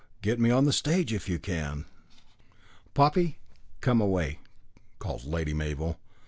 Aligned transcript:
get 0.23 0.39
me 0.39 0.49
on 0.49 0.63
to 0.63 0.69
the 0.69 0.73
stage 0.73 1.13
if 1.13 1.29
you 1.29 1.37
can." 1.37 1.85
"Poppy, 2.95 3.37
come 3.81 4.01
away," 4.01 4.39
called 4.97 5.25
Lady 5.25 5.53
Mabel. 5.53 5.99